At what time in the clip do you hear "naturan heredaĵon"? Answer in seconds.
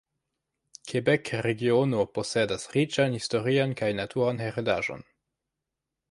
3.99-5.05